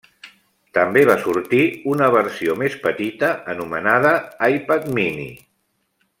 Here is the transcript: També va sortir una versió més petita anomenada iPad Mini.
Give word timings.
També 0.77 1.03
va 1.09 1.17
sortir 1.25 1.59
una 1.91 2.07
versió 2.15 2.55
més 2.63 2.79
petita 2.87 3.29
anomenada 3.55 4.15
iPad 4.51 4.89
Mini. 4.99 5.29